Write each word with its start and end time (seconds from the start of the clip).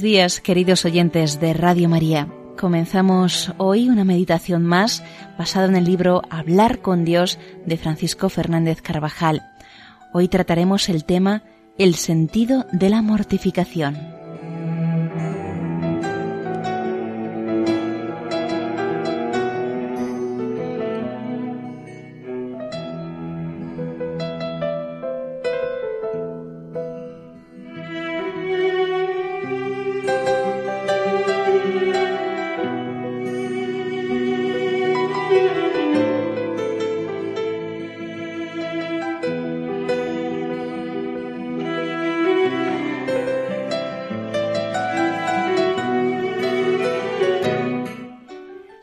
días, 0.00 0.40
queridos 0.40 0.84
oyentes 0.84 1.40
de 1.40 1.52
Radio 1.52 1.88
María. 1.88 2.28
Comenzamos 2.58 3.52
hoy 3.58 3.88
una 3.88 4.04
meditación 4.04 4.64
más 4.64 5.02
basada 5.38 5.66
en 5.66 5.76
el 5.76 5.84
libro 5.84 6.22
Hablar 6.30 6.80
con 6.80 7.04
Dios 7.04 7.38
de 7.66 7.76
Francisco 7.76 8.28
Fernández 8.28 8.82
Carvajal. 8.82 9.42
Hoy 10.12 10.28
trataremos 10.28 10.88
el 10.88 11.04
tema 11.04 11.42
El 11.78 11.94
sentido 11.94 12.66
de 12.72 12.90
la 12.90 13.02
mortificación. 13.02 14.19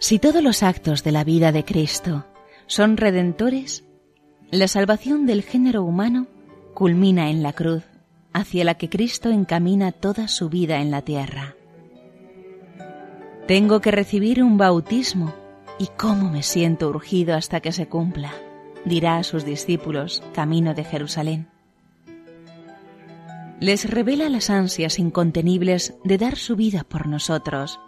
Si 0.07 0.19
todos 0.19 0.41
los 0.41 0.63
actos 0.63 1.03
de 1.03 1.11
la 1.11 1.25
vida 1.25 1.51
de 1.51 1.65
Cristo 1.65 2.25
son 2.65 2.95
redentores, 2.95 3.83
la 4.51 4.69
salvación 4.69 5.25
del 5.25 5.43
género 5.43 5.83
humano 5.83 6.27
culmina 6.73 7.29
en 7.29 7.43
la 7.43 7.51
cruz, 7.51 7.83
hacia 8.31 8.63
la 8.63 8.75
que 8.75 8.87
Cristo 8.87 9.31
encamina 9.31 9.91
toda 9.91 10.29
su 10.29 10.47
vida 10.47 10.79
en 10.79 10.91
la 10.91 11.01
tierra. 11.01 11.57
Tengo 13.49 13.81
que 13.81 13.91
recibir 13.91 14.41
un 14.41 14.57
bautismo 14.57 15.33
y 15.77 15.87
cómo 15.97 16.31
me 16.31 16.41
siento 16.41 16.87
urgido 16.87 17.35
hasta 17.35 17.59
que 17.59 17.73
se 17.73 17.89
cumpla, 17.89 18.31
dirá 18.85 19.17
a 19.17 19.23
sus 19.23 19.43
discípulos 19.43 20.23
camino 20.33 20.73
de 20.73 20.85
Jerusalén. 20.85 21.49
Les 23.59 23.89
revela 23.89 24.29
las 24.29 24.49
ansias 24.49 24.99
incontenibles 24.99 25.95
de 26.05 26.17
dar 26.17 26.37
su 26.37 26.55
vida 26.55 26.85
por 26.85 27.07
nosotros 27.07 27.81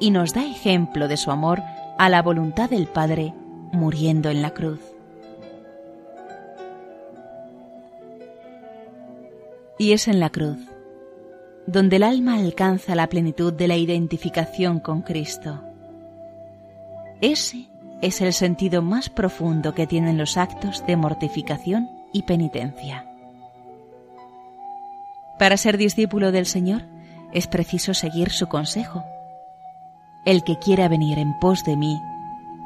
y 0.00 0.10
nos 0.10 0.34
da 0.34 0.44
ejemplo 0.44 1.06
de 1.06 1.16
su 1.16 1.30
amor 1.30 1.62
a 1.98 2.08
la 2.08 2.22
voluntad 2.22 2.70
del 2.70 2.86
Padre 2.86 3.34
muriendo 3.72 4.30
en 4.30 4.42
la 4.42 4.50
cruz. 4.50 4.80
Y 9.78 9.92
es 9.92 10.08
en 10.08 10.18
la 10.18 10.30
cruz 10.30 10.58
donde 11.66 11.96
el 11.96 12.02
alma 12.02 12.34
alcanza 12.34 12.94
la 12.94 13.08
plenitud 13.08 13.52
de 13.52 13.68
la 13.68 13.76
identificación 13.76 14.80
con 14.80 15.02
Cristo. 15.02 15.62
Ese 17.20 17.68
es 18.00 18.20
el 18.22 18.32
sentido 18.32 18.82
más 18.82 19.08
profundo 19.08 19.72
que 19.74 19.86
tienen 19.86 20.18
los 20.18 20.36
actos 20.36 20.84
de 20.86 20.96
mortificación 20.96 21.88
y 22.12 22.22
penitencia. 22.22 23.06
Para 25.38 25.56
ser 25.56 25.76
discípulo 25.76 26.32
del 26.32 26.46
Señor 26.46 26.82
es 27.32 27.46
preciso 27.46 27.94
seguir 27.94 28.30
su 28.30 28.48
consejo 28.48 29.04
el 30.24 30.44
que 30.44 30.58
quiera 30.58 30.88
venir 30.88 31.18
en 31.18 31.38
pos 31.38 31.64
de 31.64 31.76
mí, 31.76 32.00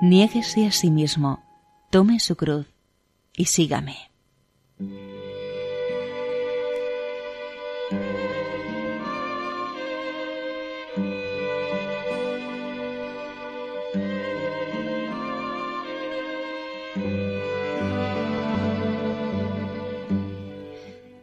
niéguese 0.01 0.67
a 0.67 0.73
sí 0.73 0.91
mismo, 0.91 1.43
tome 1.91 2.21
su 2.21 2.37
cruz 2.37 2.67
y 3.37 3.47
sígame. 3.47 3.97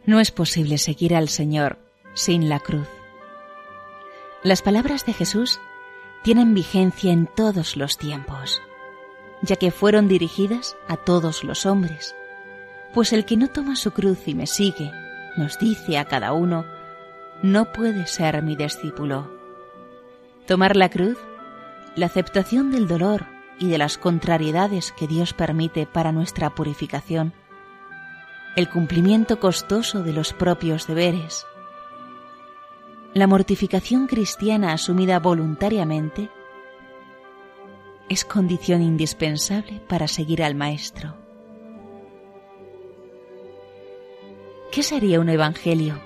No 0.04 0.20
es 0.20 0.30
posible 0.30 0.76
seguir 0.78 1.14
al 1.14 1.28
Señor 1.28 1.78
sin 2.14 2.48
la 2.48 2.60
cruz. 2.60 2.88
Las 4.42 4.60
palabras 4.60 5.06
de 5.06 5.14
Jesús 5.14 5.58
tienen 6.22 6.54
vigencia 6.54 7.12
en 7.12 7.26
todos 7.26 7.76
los 7.76 7.98
tiempos, 7.98 8.62
ya 9.42 9.56
que 9.56 9.70
fueron 9.70 10.08
dirigidas 10.08 10.76
a 10.88 10.96
todos 10.96 11.44
los 11.44 11.66
hombres. 11.66 12.14
Pues 12.94 13.12
el 13.12 13.24
que 13.24 13.36
no 13.36 13.48
toma 13.48 13.76
su 13.76 13.90
cruz 13.90 14.26
y 14.26 14.34
me 14.34 14.46
sigue, 14.46 14.92
nos 15.36 15.58
dice 15.58 15.98
a 15.98 16.04
cada 16.04 16.32
uno, 16.32 16.64
no 17.42 17.72
puede 17.72 18.06
ser 18.06 18.42
mi 18.42 18.54
discípulo. 18.54 19.30
Tomar 20.46 20.76
la 20.76 20.88
cruz, 20.88 21.18
la 21.96 22.06
aceptación 22.06 22.70
del 22.70 22.86
dolor 22.86 23.26
y 23.58 23.68
de 23.68 23.78
las 23.78 23.98
contrariedades 23.98 24.92
que 24.92 25.08
Dios 25.08 25.32
permite 25.32 25.86
para 25.86 26.12
nuestra 26.12 26.50
purificación, 26.50 27.32
el 28.54 28.68
cumplimiento 28.68 29.40
costoso 29.40 30.02
de 30.02 30.12
los 30.12 30.32
propios 30.32 30.86
deberes, 30.86 31.46
la 33.14 33.26
mortificación 33.26 34.06
cristiana 34.06 34.72
asumida 34.72 35.18
voluntariamente 35.18 36.30
es 38.08 38.24
condición 38.24 38.82
indispensable 38.82 39.80
para 39.86 40.08
seguir 40.08 40.42
al 40.42 40.54
Maestro. 40.54 41.14
¿Qué 44.70 44.82
sería 44.82 45.20
un 45.20 45.28
Evangelio? 45.28 46.00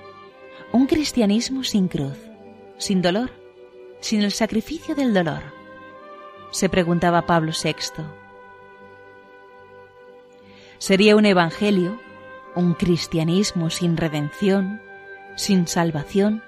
Un 0.73 0.87
cristianismo 0.87 1.63
sin 1.63 1.87
cruz, 1.87 2.17
sin 2.77 3.01
dolor, 3.01 3.31
sin 4.01 4.21
el 4.21 4.33
sacrificio 4.33 4.93
del 4.93 5.13
dolor, 5.13 5.43
se 6.51 6.67
preguntaba 6.67 7.25
Pablo 7.25 7.51
VI. 7.51 8.03
Sería 10.77 11.15
un 11.15 11.25
Evangelio, 11.25 11.99
un 12.55 12.73
cristianismo 12.73 13.69
sin 13.69 13.95
redención, 13.95 14.81
sin 15.35 15.67
salvación, 15.67 16.43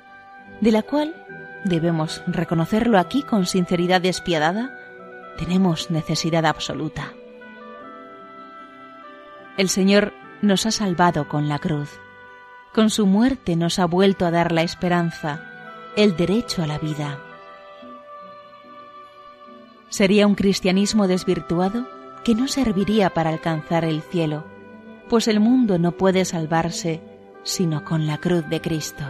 de 0.61 0.71
la 0.71 0.83
cual, 0.83 1.15
debemos 1.63 2.21
reconocerlo 2.27 2.97
aquí 2.97 3.23
con 3.23 3.45
sinceridad 3.45 4.01
despiadada, 4.01 4.77
tenemos 5.37 5.89
necesidad 5.91 6.45
absoluta. 6.45 7.13
El 9.57 9.69
Señor 9.69 10.13
nos 10.41 10.65
ha 10.65 10.71
salvado 10.71 11.27
con 11.27 11.49
la 11.49 11.59
cruz. 11.59 11.99
Con 12.73 12.89
su 12.89 13.05
muerte 13.05 13.55
nos 13.55 13.79
ha 13.79 13.85
vuelto 13.85 14.25
a 14.25 14.31
dar 14.31 14.51
la 14.51 14.61
esperanza, 14.61 15.43
el 15.95 16.15
derecho 16.15 16.63
a 16.63 16.67
la 16.67 16.77
vida. 16.77 17.19
Sería 19.89 20.27
un 20.27 20.35
cristianismo 20.35 21.07
desvirtuado 21.07 21.87
que 22.23 22.35
no 22.35 22.47
serviría 22.47 23.09
para 23.09 23.31
alcanzar 23.31 23.85
el 23.85 24.01
cielo, 24.01 24.45
pues 25.09 25.27
el 25.27 25.39
mundo 25.39 25.79
no 25.79 25.93
puede 25.93 26.25
salvarse 26.25 27.01
sino 27.43 27.83
con 27.83 28.05
la 28.05 28.19
cruz 28.19 28.47
de 28.47 28.61
Cristo. 28.61 29.05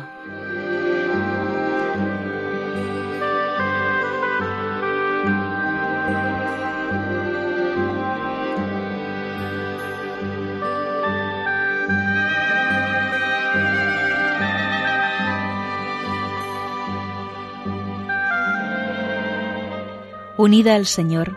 Unida 20.39 20.75
al 20.75 20.86
Señor, 20.86 21.36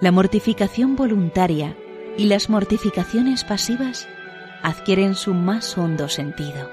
la 0.00 0.10
mortificación 0.10 0.96
voluntaria 0.96 1.76
y 2.16 2.24
las 2.24 2.48
mortificaciones 2.48 3.44
pasivas 3.44 4.08
adquieren 4.62 5.16
su 5.16 5.34
más 5.34 5.76
hondo 5.76 6.08
sentido. 6.08 6.70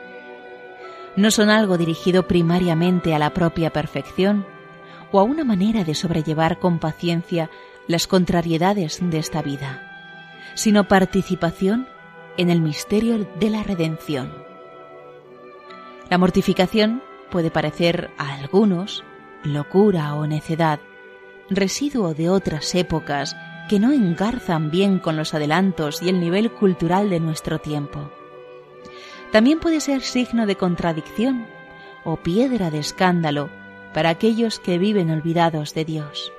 No 1.18 1.32
son 1.32 1.50
algo 1.50 1.78
dirigido 1.78 2.30
primariamente 2.30 3.14
a 3.14 3.20
la 3.20 3.34
propia 3.34 3.72
perfección 3.72 4.46
o 5.12 5.20
a 5.20 5.24
una 5.24 5.44
manera 5.44 5.84
de 5.84 5.96
sobrellevar 5.96 6.60
con 6.60 6.80
paciencia 6.80 7.50
las 7.88 8.08
contrariedades 8.08 9.00
de 9.02 9.18
esta 9.18 9.42
vida, 9.42 9.84
sino 10.54 10.88
participación 10.88 11.90
en 12.38 12.52
el 12.52 12.62
misterio 12.62 13.28
de 13.38 13.50
la 13.50 13.64
redención. 13.64 14.32
La 16.10 16.18
mortificación 16.18 17.04
puede 17.30 17.52
parecer 17.52 18.12
a 18.18 18.36
algunos 18.36 19.04
locura 19.44 20.16
o 20.16 20.26
necedad, 20.26 20.80
residuo 21.50 22.13
de 22.13 22.30
otras 22.30 22.74
épocas 22.75 23.36
que 23.69 23.80
no 23.80 23.92
engarzan 23.92 24.72
bien 24.72 25.00
con 25.00 25.16
los 25.16 25.34
adelantos 25.34 26.01
y 26.01 26.10
el 26.10 26.19
nivel 26.19 26.51
cultural 26.51 27.10
de 27.10 27.19
nuestro 27.19 27.60
tiempo. 27.60 28.12
También 29.31 29.60
puede 29.60 29.80
ser 29.80 30.01
signo 30.01 30.46
de 30.46 30.56
contradicción 30.56 31.46
o 32.04 32.18
piedra 32.18 32.72
de 32.72 32.80
escándalo 32.80 33.50
para 33.94 34.10
aquellos 34.10 34.60
que 34.60 34.78
viven 34.78 35.12
olvidados 35.12 35.74
de 35.74 35.86
Dios. 35.86 36.31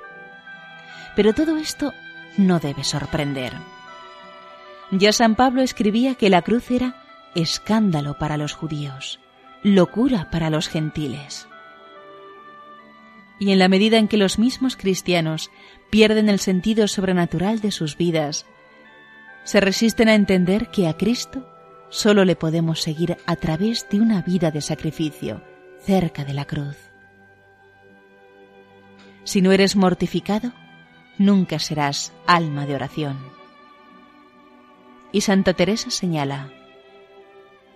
Pero 1.15 1.33
todo 1.33 1.57
esto 1.57 1.93
no 2.37 2.59
debe 2.59 2.83
sorprender. 2.83 3.53
Ya 4.91 5.13
San 5.13 5.35
Pablo 5.35 5.61
escribía 5.61 6.15
que 6.15 6.29
la 6.29 6.41
cruz 6.41 6.69
era 6.71 6.95
escándalo 7.33 8.17
para 8.17 8.35
los 8.35 8.53
judíos, 8.53 9.19
locura 9.63 10.29
para 10.29 10.49
los 10.49 10.67
gentiles. 10.67 11.47
Y 13.41 13.51
en 13.51 13.57
la 13.57 13.69
medida 13.69 13.97
en 13.97 14.07
que 14.07 14.17
los 14.17 14.37
mismos 14.37 14.77
cristianos 14.77 15.49
pierden 15.89 16.29
el 16.29 16.37
sentido 16.39 16.87
sobrenatural 16.87 17.59
de 17.59 17.71
sus 17.71 17.97
vidas, 17.97 18.45
se 19.45 19.59
resisten 19.59 20.09
a 20.09 20.13
entender 20.13 20.69
que 20.69 20.87
a 20.87 20.95
Cristo 20.95 21.49
solo 21.89 22.23
le 22.23 22.35
podemos 22.35 22.83
seguir 22.83 23.17
a 23.25 23.35
través 23.37 23.89
de 23.89 23.99
una 23.99 24.21
vida 24.21 24.51
de 24.51 24.61
sacrificio 24.61 25.41
cerca 25.81 26.23
de 26.23 26.35
la 26.35 26.45
cruz. 26.45 26.77
Si 29.23 29.41
no 29.41 29.51
eres 29.51 29.75
mortificado, 29.75 30.53
nunca 31.17 31.57
serás 31.57 32.13
alma 32.27 32.67
de 32.67 32.75
oración. 32.75 33.17
Y 35.11 35.21
Santa 35.21 35.55
Teresa 35.55 35.89
señala, 35.89 36.51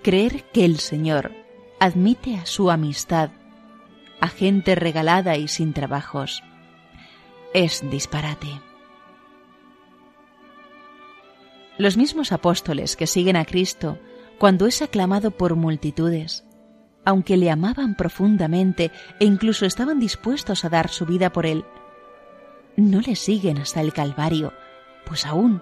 creer 0.04 0.44
que 0.54 0.64
el 0.64 0.78
Señor 0.78 1.32
admite 1.80 2.36
a 2.36 2.46
su 2.46 2.70
amistad 2.70 3.32
a 4.20 4.28
gente 4.28 4.76
regalada 4.76 5.38
y 5.38 5.48
sin 5.48 5.74
trabajos 5.74 6.44
es 7.54 7.90
disparate. 7.90 8.62
Los 11.78 11.98
mismos 11.98 12.32
apóstoles 12.32 12.96
que 12.96 13.08
siguen 13.08 13.36
a 13.36 13.46
Cristo 13.46 14.00
cuando 14.38 14.66
es 14.66 14.82
aclamado 14.82 15.32
por 15.32 15.56
multitudes, 15.56 16.46
aunque 17.06 17.38
le 17.38 17.52
amaban 17.52 17.96
profundamente 17.96 18.92
e 19.20 19.26
incluso 19.26 19.66
estaban 19.66 20.00
dispuestos 20.00 20.66
a 20.66 20.70
dar 20.70 20.90
su 20.90 21.06
vida 21.06 21.32
por 21.32 21.46
él, 21.46 21.66
no 22.76 23.00
le 23.00 23.16
siguen 23.16 23.58
hasta 23.58 23.82
el 23.82 23.94
Calvario, 23.94 24.54
pues 25.06 25.26
aún, 25.26 25.62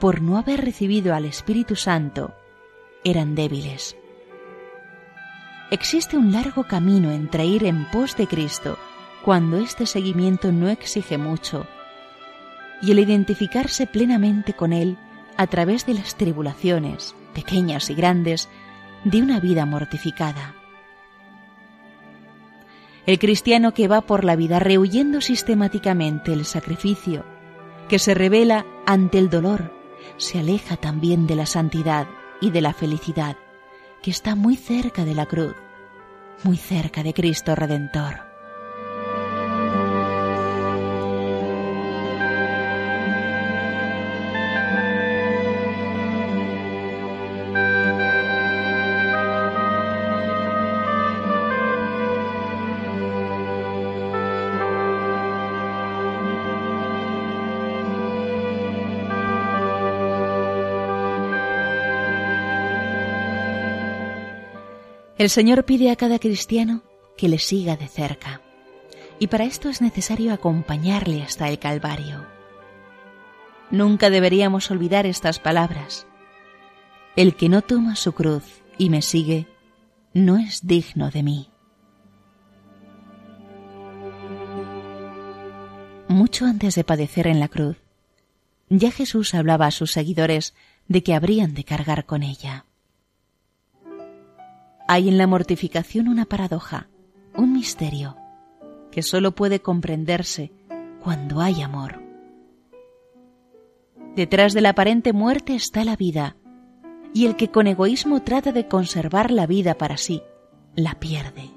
por 0.00 0.22
no 0.22 0.38
haber 0.38 0.64
recibido 0.64 1.14
al 1.14 1.24
Espíritu 1.24 1.76
Santo, 1.76 2.34
eran 3.04 3.34
débiles. 3.34 3.96
Existe 5.70 6.16
un 6.16 6.32
largo 6.32 6.64
camino 6.64 7.12
entre 7.12 7.44
ir 7.44 7.64
en 7.64 7.84
pos 7.90 8.16
de 8.16 8.26
Cristo 8.26 8.78
cuando 9.22 9.58
este 9.58 9.84
seguimiento 9.84 10.50
no 10.50 10.68
exige 10.68 11.18
mucho 11.18 11.66
y 12.80 12.92
el 12.92 12.98
identificarse 13.00 13.86
plenamente 13.86 14.54
con 14.54 14.72
Él 14.72 14.96
a 15.36 15.46
través 15.46 15.84
de 15.84 15.94
las 15.94 16.16
tribulaciones, 16.16 17.14
pequeñas 17.34 17.90
y 17.90 17.94
grandes, 17.94 18.48
de 19.04 19.20
una 19.20 19.40
vida 19.40 19.66
mortificada. 19.66 20.54
El 23.04 23.18
cristiano 23.18 23.74
que 23.74 23.88
va 23.88 24.02
por 24.02 24.24
la 24.24 24.36
vida 24.36 24.58
rehuyendo 24.58 25.20
sistemáticamente 25.20 26.32
el 26.32 26.44
sacrificio, 26.44 27.24
que 27.88 27.98
se 27.98 28.14
revela 28.14 28.66
ante 28.86 29.18
el 29.18 29.28
dolor, 29.28 29.72
se 30.16 30.38
aleja 30.38 30.76
también 30.76 31.26
de 31.26 31.36
la 31.36 31.46
santidad 31.46 32.06
y 32.40 32.50
de 32.50 32.60
la 32.60 32.72
felicidad, 32.72 33.36
que 34.02 34.10
está 34.10 34.34
muy 34.34 34.56
cerca 34.56 35.04
de 35.04 35.14
la 35.14 35.26
cruz, 35.26 35.54
muy 36.44 36.56
cerca 36.56 37.02
de 37.02 37.14
Cristo 37.14 37.54
Redentor. 37.54 38.27
El 65.18 65.30
Señor 65.30 65.64
pide 65.64 65.90
a 65.90 65.96
cada 65.96 66.20
cristiano 66.20 66.84
que 67.16 67.28
le 67.28 67.40
siga 67.40 67.76
de 67.76 67.88
cerca, 67.88 68.40
y 69.18 69.26
para 69.26 69.44
esto 69.44 69.68
es 69.68 69.80
necesario 69.80 70.32
acompañarle 70.32 71.24
hasta 71.24 71.48
el 71.48 71.58
Calvario. 71.58 72.24
Nunca 73.72 74.10
deberíamos 74.10 74.70
olvidar 74.70 75.06
estas 75.06 75.40
palabras. 75.40 76.06
El 77.16 77.34
que 77.34 77.48
no 77.48 77.62
toma 77.62 77.96
su 77.96 78.12
cruz 78.12 78.44
y 78.78 78.90
me 78.90 79.02
sigue, 79.02 79.48
no 80.14 80.38
es 80.38 80.68
digno 80.68 81.10
de 81.10 81.24
mí. 81.24 81.50
Mucho 86.06 86.44
antes 86.44 86.76
de 86.76 86.84
padecer 86.84 87.26
en 87.26 87.40
la 87.40 87.48
cruz, 87.48 87.76
ya 88.68 88.92
Jesús 88.92 89.34
hablaba 89.34 89.66
a 89.66 89.72
sus 89.72 89.90
seguidores 89.90 90.54
de 90.86 91.02
que 91.02 91.14
habrían 91.14 91.54
de 91.54 91.64
cargar 91.64 92.06
con 92.06 92.22
ella. 92.22 92.67
Hay 94.90 95.10
en 95.10 95.18
la 95.18 95.26
mortificación 95.26 96.08
una 96.08 96.24
paradoja, 96.24 96.88
un 97.36 97.52
misterio, 97.52 98.16
que 98.90 99.02
solo 99.02 99.34
puede 99.34 99.60
comprenderse 99.60 100.50
cuando 101.02 101.42
hay 101.42 101.60
amor. 101.60 102.02
Detrás 104.16 104.54
de 104.54 104.62
la 104.62 104.70
aparente 104.70 105.12
muerte 105.12 105.54
está 105.54 105.84
la 105.84 105.94
vida, 105.94 106.36
y 107.12 107.26
el 107.26 107.36
que 107.36 107.50
con 107.50 107.66
egoísmo 107.66 108.22
trata 108.22 108.50
de 108.50 108.66
conservar 108.66 109.30
la 109.30 109.46
vida 109.46 109.76
para 109.76 109.98
sí, 109.98 110.22
la 110.74 110.98
pierde. 110.98 111.50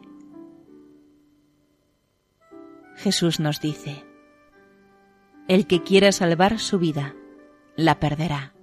Jesús 2.97 3.39
nos 3.39 3.61
dice, 3.61 4.03
el 5.47 5.67
que 5.67 5.83
quiera 5.83 6.11
salvar 6.11 6.59
su 6.59 6.79
vida, 6.79 7.15
la 7.77 7.97
perderá, 7.97 8.53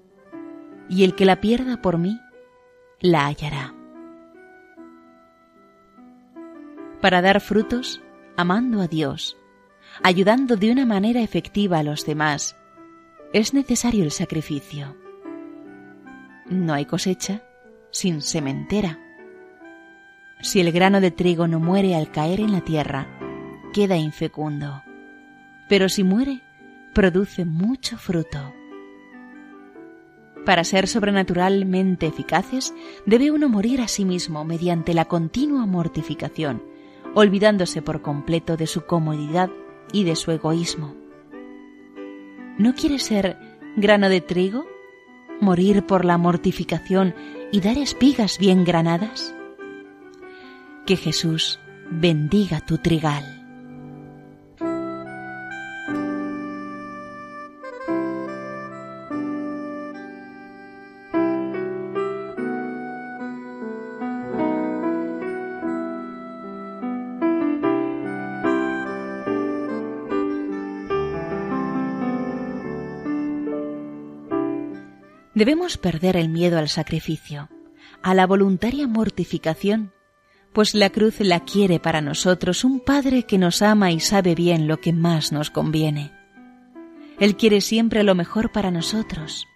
y 0.91 1.05
el 1.05 1.15
que 1.15 1.25
la 1.25 1.41
pierda 1.41 1.81
por 1.81 1.97
mí, 1.97 2.21
la 3.01 3.25
hallará. 3.25 3.78
Para 7.01 7.23
dar 7.23 7.41
frutos 7.41 8.01
amando 8.37 8.81
a 8.81 8.89
Dios, 8.89 9.37
ayudando 10.03 10.57
de 10.57 10.71
una 10.71 10.87
manera 10.87 11.21
efectiva 11.21 11.79
a 11.79 11.83
los 11.83 12.05
demás, 12.07 12.57
es 13.33 13.55
necesario 13.55 14.05
el 14.05 14.11
sacrificio. 14.11 14.97
No 16.47 16.75
hay 16.75 16.87
cosecha 16.87 17.43
sin 17.91 18.23
sementera. 18.23 18.99
Si 20.41 20.61
el 20.61 20.73
grano 20.73 21.01
de 21.01 21.11
trigo 21.11 21.49
no 21.49 21.61
muere 21.61 21.95
al 21.95 22.11
caer 22.11 22.41
en 22.41 22.53
la 22.53 22.61
tierra, 22.61 23.09
queda 23.73 23.97
infecundo. 23.97 24.83
Pero 25.69 25.89
si 25.89 26.05
muere, 26.05 26.43
produce 26.95 27.45
mucho 27.45 27.99
fruto. 27.99 28.55
Para 30.47 30.65
ser 30.65 30.89
sobrenaturalmente 30.89 32.07
eficaces, 32.07 32.73
debe 33.05 33.31
uno 33.31 33.49
morir 33.49 33.83
a 33.83 33.89
sí 33.89 34.05
mismo 34.05 34.45
mediante 34.45 34.95
la 34.95 35.05
continua 35.05 35.67
mortificación 35.67 36.63
olvidándose 37.19 37.83
por 37.83 38.01
completo 38.01 38.57
de 38.57 38.69
su 38.69 38.87
comodidad 38.87 39.51
y 39.93 40.05
de 40.05 40.15
su 40.15 40.31
egoísmo. 40.31 40.95
¿No 42.59 42.77
quiere 42.77 43.01
ser 43.01 43.37
grano 43.77 44.09
de 44.09 44.21
trigo? 44.21 44.67
¿Morir 45.41 45.85
por 45.85 46.05
la 46.05 46.17
mortificación 46.17 47.17
y 47.51 47.61
dar 47.61 47.77
espigas 47.77 48.39
bien 48.39 48.65
granadas? 48.65 49.35
Que 50.87 50.95
Jesús 50.95 51.59
bendiga 51.91 52.61
tu 52.61 52.79
trigal. 52.79 53.38
Debemos 75.39 75.79
perder 75.79 76.17
el 76.17 76.29
miedo 76.29 76.59
al 76.59 76.69
sacrificio, 76.69 77.49
a 78.03 78.13
la 78.13 78.27
voluntaria 78.27 78.89
mortificación, 78.89 79.93
pues 80.53 80.75
la 80.75 80.91
cruz 80.91 81.21
la 81.21 81.45
quiere 81.45 81.79
para 81.79 82.01
nosotros 82.01 82.65
un 82.65 82.81
Padre 82.81 83.23
que 83.23 83.39
nos 83.39 83.63
ama 83.63 83.93
y 83.93 84.01
sabe 84.01 84.35
bien 84.35 84.67
lo 84.67 84.81
que 84.81 84.93
más 84.93 85.31
nos 85.31 85.51
conviene. 85.51 86.11
Él 87.21 87.37
quiere 87.37 87.61
siempre 87.61 88.03
lo 88.03 88.17
mejor 88.17 88.51
para 88.51 88.73
nosotros. 88.73 89.47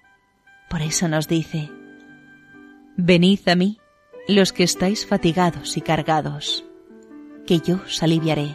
Por 0.70 0.82
eso 0.82 1.08
nos 1.08 1.26
dice, 1.26 1.68
Venid 2.96 3.40
a 3.48 3.56
mí, 3.56 3.80
los 4.28 4.52
que 4.52 4.62
estáis 4.62 5.04
fatigados 5.04 5.76
y 5.76 5.80
cargados, 5.80 6.64
que 7.44 7.58
yo 7.58 7.80
os 7.84 8.00
aliviaré. 8.04 8.54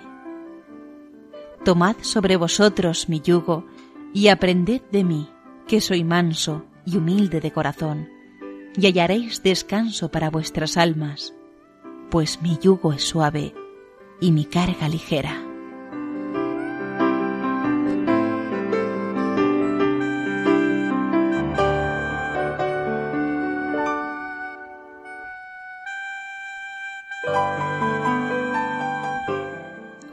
Tomad 1.66 1.98
sobre 2.04 2.38
vosotros 2.38 3.10
mi 3.10 3.20
yugo 3.20 3.68
y 4.14 4.30
aprended 4.30 4.82
de 4.94 5.04
mí, 5.04 5.30
que 5.68 5.82
soy 5.82 6.06
manso 6.06 6.64
y 6.88 6.96
humilde 6.96 7.42
de 7.42 7.52
corazón, 7.52 8.10
y 8.78 8.88
hallaréis 8.88 9.44
descanso 9.44 10.10
para 10.10 10.30
vuestras 10.30 10.78
almas, 10.78 11.34
pues 12.10 12.42
mi 12.42 12.58
yugo 12.60 12.94
es 12.94 13.04
suave 13.04 13.54
y 14.22 14.32
mi 14.32 14.46
carga 14.46 14.88
ligera. 14.88 15.44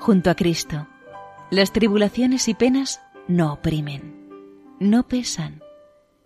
Junto 0.00 0.28
a 0.28 0.35
Cristo, 0.35 0.88
las 1.50 1.73
tribulaciones 1.73 2.49
y 2.49 2.54
penas 2.54 3.00
no 3.28 3.52
oprimen, 3.52 4.28
no 4.81 5.07
pesan, 5.07 5.63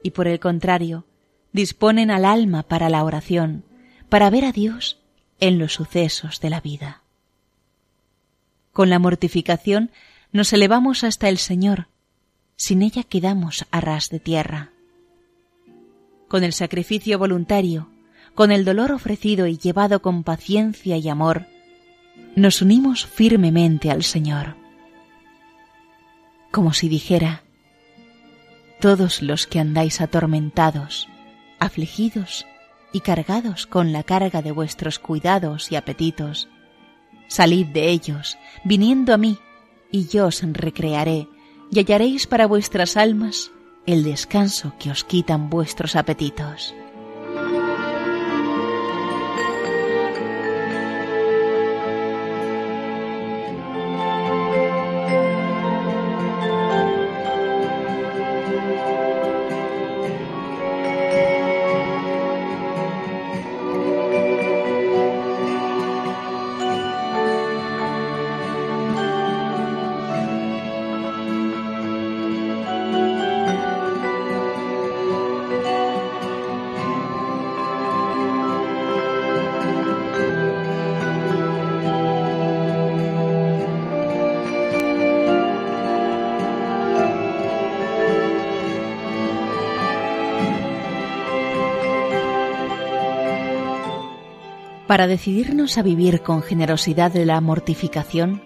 y 0.03 0.11
por 0.11 0.29
el 0.29 0.41
contrario, 0.41 1.05
disponen 1.53 2.11
al 2.11 2.25
alma 2.25 2.63
para 2.63 2.89
la 2.89 3.05
oración, 3.05 3.65
para 4.09 4.31
ver 4.31 4.45
a 4.45 4.53
Dios 4.53 4.99
en 5.41 5.59
los 5.59 5.75
sucesos 5.75 6.41
de 6.41 6.51
la 6.51 6.61
vida. 6.61 7.03
Con 8.73 8.91
la 8.91 8.99
mortificación 8.99 9.91
nos 10.33 10.53
elevamos 10.53 11.05
hasta 11.05 11.29
el 11.29 11.39
Señor, 11.39 11.89
sin 12.57 12.83
ella 12.83 13.03
quedamos 13.03 13.67
a 13.71 13.81
ras 13.81 14.11
de 14.11 14.21
tierra. 14.21 14.71
Con 16.29 16.45
el 16.45 16.53
sacrificio 16.53 17.19
voluntario, 17.19 17.89
con 18.35 18.53
el 18.53 18.65
dolor 18.65 18.93
ofrecido 18.93 19.47
y 19.47 19.59
llevado 19.59 20.03
con 20.03 20.23
paciencia 20.23 20.97
y 20.97 21.09
amor, 21.09 21.47
nos 22.37 22.63
unimos 22.63 23.07
firmemente 23.07 23.91
al 23.91 24.05
Señor. 24.05 24.55
Como 26.53 26.73
si 26.73 26.89
dijera, 26.89 27.43
todos 28.81 29.23
los 29.23 29.47
que 29.47 29.61
andáis 29.61 30.01
atormentados, 30.01 31.09
afligidos 31.59 32.47
y 32.93 33.01
cargados 33.01 33.67
con 33.67 33.93
la 33.93 34.03
carga 34.03 34.43
de 34.43 34.53
vuestros 34.53 34.99
cuidados 34.99 35.71
y 35.73 35.77
apetitos, 35.77 36.49
salid 37.27 37.67
de 37.67 37.91
ellos, 37.91 38.39
viniendo 38.65 39.13
a 39.13 39.19
mí, 39.19 39.39
y 39.91 40.07
yo 40.07 40.27
os 40.27 40.43
recrearé, 40.43 41.29
y 41.71 41.79
hallaréis 41.79 42.27
para 42.27 42.47
vuestras 42.47 42.97
almas 42.97 43.51
el 43.87 44.05
descanso 44.05 44.75
que 44.79 44.91
os 44.91 45.05
quitan 45.05 45.51
vuestros 45.51 45.97
apetitos. 45.97 46.75
Para 94.89 95.07
decidirnos 95.07 95.77
a 95.77 95.83
vivir 95.83 96.23
con 96.23 96.43
generosidad 96.43 97.13
de 97.13 97.27
la 97.27 97.43
mortificación, 97.43 98.43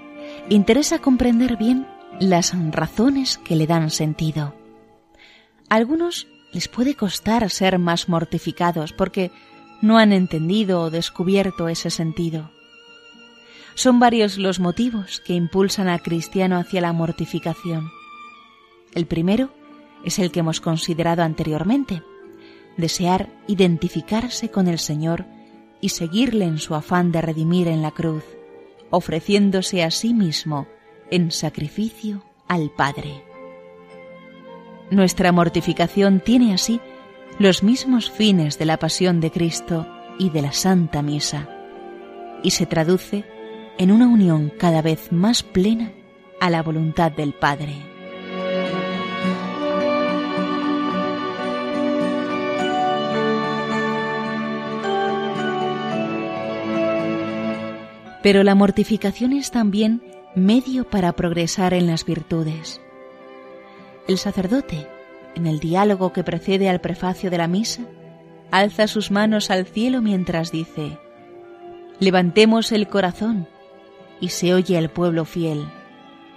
interesa 0.48 0.98
comprender 0.98 1.56
bien 1.56 1.86
las 2.18 2.52
razones 2.72 3.38
que 3.38 3.54
le 3.54 3.68
dan 3.68 3.90
sentido. 3.90 4.52
A 5.68 5.76
algunos 5.76 6.26
les 6.52 6.66
puede 6.66 6.96
costar 6.96 7.48
ser 7.48 7.78
más 7.78 8.08
mortificados 8.08 8.92
porque 8.92 9.30
no 9.82 9.98
han 9.98 10.12
entendido 10.12 10.80
o 10.80 10.90
descubierto 10.90 11.68
ese 11.68 11.90
sentido. 11.90 12.50
Son 13.76 14.00
varios 14.00 14.36
los 14.36 14.58
motivos 14.58 15.22
que 15.24 15.34
impulsan 15.34 15.86
al 15.86 16.02
cristiano 16.02 16.56
hacia 16.56 16.80
la 16.80 16.92
mortificación. 16.92 17.88
El 18.96 19.06
primero 19.06 19.54
es 20.04 20.18
el 20.18 20.32
que 20.32 20.40
hemos 20.40 20.60
considerado 20.60 21.22
anteriormente, 21.22 22.02
desear 22.76 23.28
identificarse 23.46 24.50
con 24.50 24.66
el 24.66 24.80
Señor 24.80 25.24
y 25.82 25.90
seguirle 25.90 26.46
en 26.46 26.56
su 26.56 26.74
afán 26.74 27.12
de 27.12 27.20
redimir 27.20 27.68
en 27.68 27.82
la 27.82 27.90
cruz, 27.90 28.24
ofreciéndose 28.88 29.82
a 29.82 29.90
sí 29.90 30.14
mismo 30.14 30.66
en 31.10 31.30
sacrificio 31.30 32.24
al 32.48 32.70
Padre. 32.70 33.22
Nuestra 34.90 35.32
mortificación 35.32 36.20
tiene 36.20 36.54
así 36.54 36.80
los 37.38 37.62
mismos 37.62 38.10
fines 38.10 38.58
de 38.58 38.64
la 38.64 38.78
pasión 38.78 39.20
de 39.20 39.30
Cristo 39.30 39.86
y 40.18 40.30
de 40.30 40.42
la 40.42 40.52
Santa 40.52 41.02
Misa, 41.02 41.48
y 42.42 42.52
se 42.52 42.64
traduce 42.64 43.24
en 43.76 43.90
una 43.90 44.06
unión 44.06 44.52
cada 44.56 44.82
vez 44.82 45.10
más 45.10 45.42
plena 45.42 45.92
a 46.40 46.48
la 46.48 46.62
voluntad 46.62 47.10
del 47.10 47.32
Padre. 47.32 47.91
Pero 58.22 58.44
la 58.44 58.54
mortificación 58.54 59.32
es 59.32 59.50
también 59.50 60.02
medio 60.34 60.84
para 60.88 61.12
progresar 61.12 61.74
en 61.74 61.86
las 61.86 62.04
virtudes. 62.04 62.80
El 64.08 64.18
sacerdote, 64.18 64.86
en 65.34 65.46
el 65.46 65.60
diálogo 65.60 66.12
que 66.12 66.24
precede 66.24 66.68
al 66.68 66.80
prefacio 66.80 67.30
de 67.30 67.38
la 67.38 67.48
misa, 67.48 67.82
alza 68.50 68.86
sus 68.86 69.10
manos 69.10 69.50
al 69.50 69.66
cielo 69.66 70.02
mientras 70.02 70.52
dice, 70.52 70.98
Levantemos 71.98 72.72
el 72.72 72.88
corazón, 72.88 73.48
y 74.20 74.30
se 74.30 74.54
oye 74.54 74.78
el 74.78 74.88
pueblo 74.88 75.24
fiel, 75.24 75.66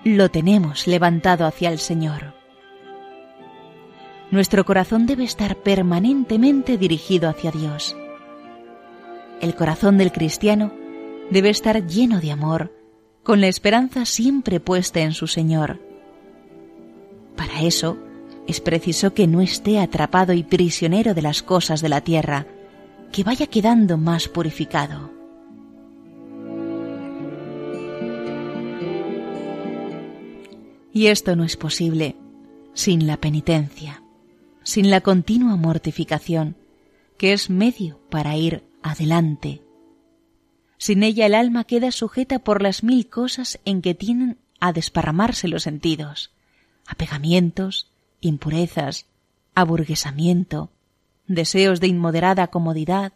lo 0.04 0.30
tenemos 0.30 0.88
levantado 0.88 1.46
hacia 1.46 1.70
el 1.70 1.80
Señor. 1.80 2.34
Nuestro 4.32 4.65
corazón 4.65 5.06
debe 5.06 5.24
estar 5.24 5.56
permanentemente 5.56 6.77
dirigido 6.77 7.30
hacia 7.30 7.51
Dios. 7.51 7.96
El 9.42 9.56
corazón 9.56 9.98
del 9.98 10.12
cristiano 10.12 10.72
debe 11.29 11.50
estar 11.50 11.86
lleno 11.88 12.20
de 12.20 12.32
amor, 12.32 12.72
con 13.24 13.41
la 13.41 13.48
esperanza 13.48 14.05
siempre 14.05 14.60
puesta 14.60 15.01
en 15.01 15.13
su 15.13 15.27
Señor. 15.27 15.79
Para 17.36 17.62
eso 17.62 17.98
es 18.48 18.62
preciso 18.62 19.13
que 19.13 19.27
no 19.27 19.41
esté 19.41 19.79
atrapado 19.79 20.34
y 20.34 20.44
prisionero 20.44 21.13
de 21.13 21.22
las 21.22 21.41
cosas 21.41 21.82
de 21.82 21.89
la 21.89 22.01
tierra, 22.01 22.46
que 23.12 23.24
vaya 23.24 23.48
quedando 23.48 23.98
más 23.98 24.27
purificado. 24.27 25.12
Y 30.94 31.08
esto 31.08 31.36
no 31.36 31.44
es 31.44 31.58
posible 31.58 32.15
sin 32.74 33.08
la 33.08 33.17
penitencia, 33.17 34.03
sin 34.63 34.89
la 34.89 35.01
continua 35.01 35.55
mortificación, 35.55 36.55
que 37.17 37.34
es 37.34 37.50
medio 37.50 38.00
para 38.10 38.38
ir 38.38 38.63
adelante 38.82 39.65
sin 40.86 41.01
ella 41.01 41.25
el 41.25 41.34
alma 41.34 41.63
queda 41.63 41.92
sujeta 41.92 42.38
por 42.38 42.62
las 42.62 42.84
mil 42.84 43.10
cosas 43.10 43.60
en 43.65 43.82
que 43.82 43.96
tienen 43.96 44.38
a 44.60 44.72
desparramarse 44.72 45.48
los 45.48 45.63
sentidos, 45.63 46.30
apegamientos, 46.86 47.89
impurezas, 48.22 49.08
aburguesamiento, 49.56 50.70
deseos 51.25 51.80
de 51.80 51.88
inmoderada 51.88 52.46
comodidad. 52.50 53.13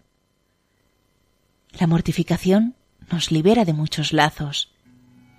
La 1.79 1.85
mortificación 1.85 2.73
nos 3.11 3.31
libera 3.31 3.65
de 3.65 3.73
muchos 3.73 4.13
lazos 4.13 4.71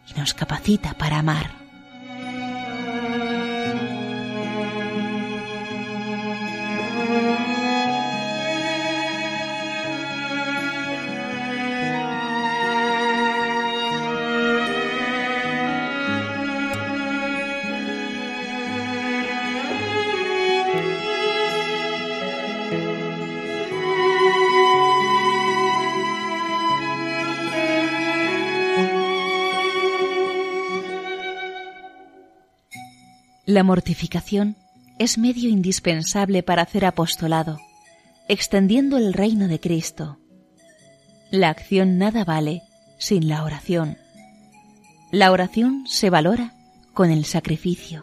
y 0.07 0.17
nos 0.17 0.33
capacita 0.33 0.95
para 0.95 1.19
amar. 1.19 1.60
La 33.47 33.63
mortificación 33.65 34.57
es 34.99 35.17
medio 35.17 35.49
indispensable 35.49 36.43
para 36.43 36.63
hacer 36.63 36.85
apostolado, 36.85 37.59
extendiendo 38.29 38.99
el 38.99 39.15
reino 39.15 39.49
de 39.49 39.59
Cristo. 39.59 40.19
La 41.31 41.49
acción 41.49 41.97
nada 41.97 42.25
vale 42.25 42.63
sin 42.99 43.29
la 43.29 43.43
oración. 43.43 43.97
La 45.11 45.33
oración 45.33 45.85
se 45.87 46.11
valora 46.11 46.53
con 46.93 47.11
el 47.11 47.25
sacrificio. 47.25 48.03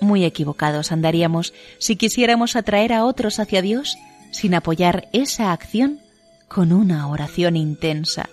Muy 0.00 0.24
equivocados 0.24 0.90
andaríamos 0.90 1.52
si 1.78 1.96
quisiéramos 1.96 2.56
atraer 2.56 2.94
a 2.94 3.04
otros 3.04 3.40
hacia 3.40 3.60
Dios 3.62 3.98
sin 4.30 4.54
apoyar 4.54 5.08
esa 5.12 5.52
acción 5.52 6.00
con 6.48 6.72
una 6.72 7.06
oración 7.08 7.56
intensa, 7.56 8.30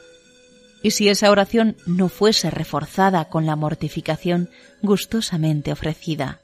y 0.85 0.91
si 0.91 1.09
esa 1.09 1.31
oración 1.31 1.77
no 1.87 2.09
fuese 2.09 2.51
reforzada 2.51 3.25
con 3.25 3.47
la 3.47 3.55
mortificación 3.55 4.51
gustosamente 4.83 5.71
ofrecida. 5.71 6.41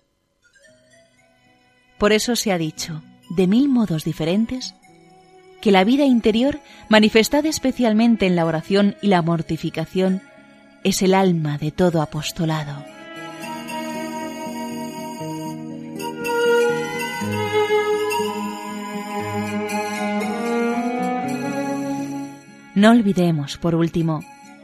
Por 2.00 2.12
eso 2.12 2.36
se 2.36 2.52
ha 2.52 2.58
dicho, 2.58 3.04
de 3.30 3.46
mil 3.46 3.70
modos 3.70 4.04
diferentes, 4.04 4.74
que 5.62 5.70
la 5.70 5.84
vida 5.84 6.06
interior, 6.06 6.60
manifestada 6.90 7.50
especialmente 7.50 8.26
en 8.26 8.36
la 8.36 8.48
oración 8.48 8.96
y 9.04 9.10
la 9.10 9.22
mortificación, 9.22 10.24
es 10.84 11.04
el 11.04 11.14
alma 11.14 11.60
de 11.60 11.70
todo 11.70 12.02
apostolado. 12.02 12.91
No 22.82 22.90
olvidemos, 22.90 23.58
por 23.58 23.76
último, 23.76 24.22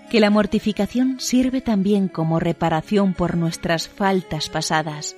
que 0.09 0.19
la 0.19 0.31
mortificación 0.31 1.19
sirve 1.19 1.62
también 1.62 2.07
como 2.07 2.39
reparación 2.39 3.13
por 3.13 3.38
nuestras 3.38 3.88
faltas 3.88 4.50
pasadas, 4.50 5.15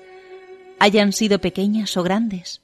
hayan 0.79 1.13
sido 1.13 1.39
pequeñas 1.39 1.95
o 1.95 2.03
grandes. 2.03 2.61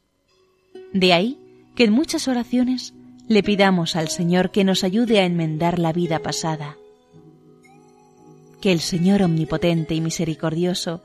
De 0.92 1.14
ahí 1.14 1.40
que 1.74 1.86
en 1.86 1.94
muchas 1.94 2.28
oraciones 2.28 2.94
le 3.30 3.44
pidamos 3.44 3.96
al 3.96 4.10
Señor 4.10 4.52
que 4.52 4.66
nos 4.66 4.84
ayude 4.84 5.22
a 5.22 5.26
enmendar 5.26 5.80
la 5.80 5.94
vida 5.94 6.20
pasada. 6.20 6.76
Que 8.60 8.74
el 8.74 8.82
Señor 8.82 9.22
omnipotente 9.22 9.96
y 9.96 10.02
misericordioso 10.02 11.02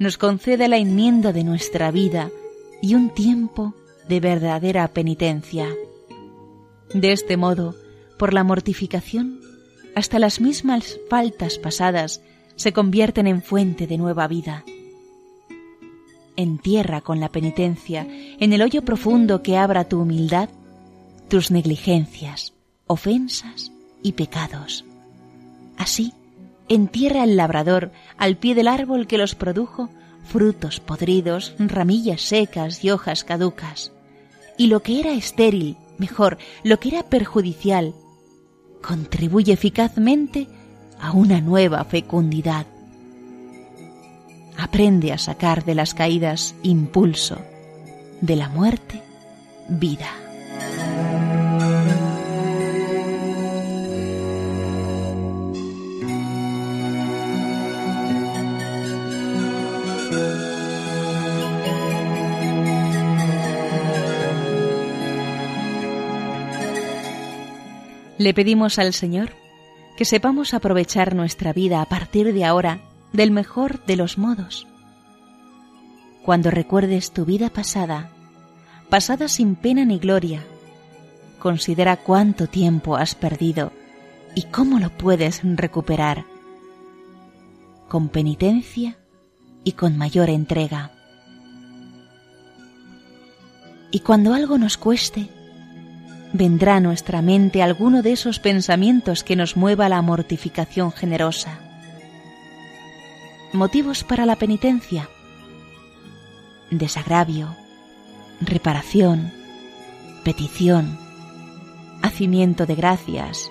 nos 0.00 0.18
conceda 0.18 0.66
la 0.66 0.78
enmienda 0.78 1.32
de 1.32 1.44
nuestra 1.44 1.92
vida 1.92 2.32
y 2.82 2.96
un 2.96 3.10
tiempo 3.10 3.76
de 4.08 4.18
verdadera 4.18 4.88
penitencia. 4.88 5.68
De 6.92 7.12
este 7.12 7.36
modo, 7.36 7.76
por 8.22 8.34
la 8.34 8.44
mortificación, 8.44 9.40
hasta 9.96 10.20
las 10.20 10.40
mismas 10.40 11.00
faltas 11.10 11.58
pasadas 11.58 12.22
se 12.54 12.72
convierten 12.72 13.26
en 13.26 13.42
fuente 13.42 13.88
de 13.88 13.98
nueva 13.98 14.28
vida. 14.28 14.64
Entierra 16.36 17.00
con 17.00 17.18
la 17.18 17.30
penitencia 17.30 18.06
en 18.08 18.52
el 18.52 18.62
hoyo 18.62 18.84
profundo 18.84 19.42
que 19.42 19.56
abra 19.56 19.88
tu 19.88 20.00
humildad 20.00 20.50
tus 21.26 21.50
negligencias, 21.50 22.52
ofensas 22.86 23.72
y 24.04 24.12
pecados. 24.12 24.84
Así, 25.76 26.12
entierra 26.68 27.24
el 27.24 27.36
labrador 27.36 27.90
al 28.18 28.36
pie 28.36 28.54
del 28.54 28.68
árbol 28.68 29.08
que 29.08 29.18
los 29.18 29.34
produjo 29.34 29.90
frutos 30.28 30.78
podridos, 30.78 31.56
ramillas 31.58 32.20
secas 32.20 32.84
y 32.84 32.92
hojas 32.92 33.24
caducas. 33.24 33.90
Y 34.56 34.68
lo 34.68 34.80
que 34.80 35.00
era 35.00 35.10
estéril, 35.10 35.76
mejor, 35.98 36.38
lo 36.62 36.78
que 36.78 36.90
era 36.90 37.02
perjudicial, 37.02 37.96
contribuye 38.82 39.52
eficazmente 39.52 40.48
a 41.00 41.12
una 41.12 41.40
nueva 41.40 41.84
fecundidad. 41.84 42.66
Aprende 44.58 45.12
a 45.12 45.18
sacar 45.18 45.64
de 45.64 45.74
las 45.74 45.94
caídas 45.94 46.54
impulso, 46.62 47.38
de 48.20 48.36
la 48.36 48.48
muerte 48.48 49.02
vida. 49.68 50.21
Le 68.22 68.34
pedimos 68.34 68.78
al 68.78 68.92
Señor 68.92 69.30
que 69.96 70.04
sepamos 70.04 70.54
aprovechar 70.54 71.16
nuestra 71.16 71.52
vida 71.52 71.82
a 71.82 71.86
partir 71.86 72.32
de 72.32 72.44
ahora 72.44 72.78
del 73.12 73.32
mejor 73.32 73.84
de 73.84 73.96
los 73.96 74.16
modos. 74.16 74.68
Cuando 76.24 76.52
recuerdes 76.52 77.10
tu 77.10 77.24
vida 77.24 77.50
pasada, 77.50 78.12
pasada 78.88 79.26
sin 79.26 79.56
pena 79.56 79.84
ni 79.84 79.98
gloria, 79.98 80.44
considera 81.40 81.96
cuánto 81.96 82.46
tiempo 82.46 82.94
has 82.94 83.16
perdido 83.16 83.72
y 84.36 84.42
cómo 84.42 84.78
lo 84.78 84.90
puedes 84.90 85.40
recuperar 85.42 86.24
con 87.88 88.08
penitencia 88.08 88.98
y 89.64 89.72
con 89.72 89.98
mayor 89.98 90.30
entrega. 90.30 90.92
Y 93.90 93.98
cuando 93.98 94.32
algo 94.32 94.58
nos 94.58 94.76
cueste, 94.76 95.28
vendrá 96.32 96.76
a 96.76 96.80
nuestra 96.80 97.22
mente 97.22 97.62
alguno 97.62 98.02
de 98.02 98.12
esos 98.12 98.38
pensamientos 98.38 99.24
que 99.24 99.36
nos 99.36 99.56
mueva 99.56 99.86
a 99.86 99.88
la 99.88 100.02
mortificación 100.02 100.92
generosa. 100.92 101.58
Motivos 103.52 104.02
para 104.02 104.24
la 104.24 104.36
penitencia. 104.36 105.08
Desagravio, 106.70 107.54
reparación, 108.40 109.32
petición, 110.24 110.98
hacimiento 112.02 112.66
de 112.66 112.74
gracias, 112.74 113.50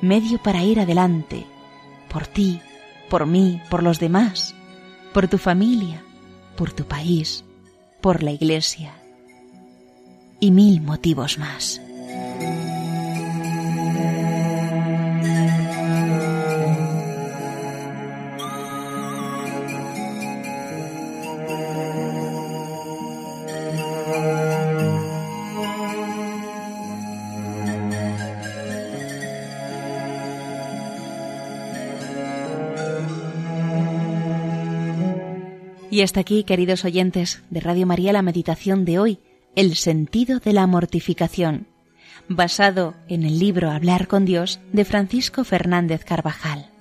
medio 0.00 0.42
para 0.42 0.62
ir 0.62 0.80
adelante, 0.80 1.46
por 2.10 2.26
ti, 2.26 2.60
por 3.08 3.26
mí, 3.26 3.60
por 3.70 3.82
los 3.82 3.98
demás, 3.98 4.54
por 5.12 5.28
tu 5.28 5.38
familia, 5.38 6.02
por 6.56 6.72
tu 6.72 6.84
país, 6.84 7.44
por 8.00 8.22
la 8.22 8.32
iglesia. 8.32 8.94
Y 10.40 10.50
mil 10.50 10.80
motivos 10.82 11.38
más. 11.38 11.81
Y 35.92 36.00
hasta 36.00 36.20
aquí, 36.20 36.42
queridos 36.44 36.86
oyentes 36.86 37.42
de 37.50 37.60
Radio 37.60 37.86
María, 37.86 38.14
la 38.14 38.22
meditación 38.22 38.86
de 38.86 38.98
hoy, 38.98 39.18
el 39.54 39.76
sentido 39.76 40.38
de 40.38 40.54
la 40.54 40.66
mortificación, 40.66 41.66
basado 42.28 42.94
en 43.08 43.24
el 43.24 43.38
libro 43.38 43.70
Hablar 43.70 44.08
con 44.08 44.24
Dios 44.24 44.58
de 44.72 44.86
Francisco 44.86 45.44
Fernández 45.44 46.02
Carvajal. 46.02 46.71